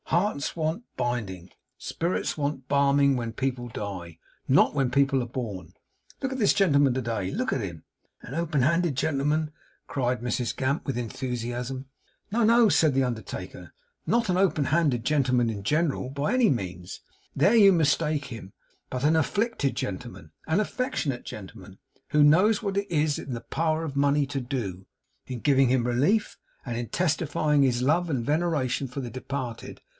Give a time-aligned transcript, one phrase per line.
[0.05, 5.73] Hearts want binding, and spirits want balming when people die; not when people are born.
[6.21, 7.83] Look at this gentleman to day; look at him.'
[8.21, 9.51] 'An open handed gentleman?'
[9.87, 11.85] cried Mrs Gamp, with enthusiasm.
[12.29, 13.73] 'No, no,' said the undertaker;
[14.05, 16.99] 'not an open handed gentleman in general, by any means.
[17.33, 18.51] There you mistake him;
[18.89, 21.77] but an afflicted gentleman, an affectionate gentleman,
[22.09, 24.87] who knows what it is in the power of money to do,
[25.27, 29.79] in giving him relief, and in testifying his love and veneration for the departed.